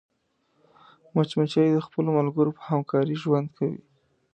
[1.13, 3.79] مچمچۍ د خپلو ملګرو په همکارۍ ژوند کوي